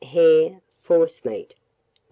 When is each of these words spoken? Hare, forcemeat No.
Hare, 0.03 0.63
forcemeat 0.79 1.49
No. 1.53 1.57